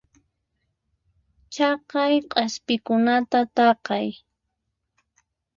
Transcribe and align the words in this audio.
Chaqay 1.53 2.13
k'aspikunata 2.31 3.37
takay. 3.55 4.07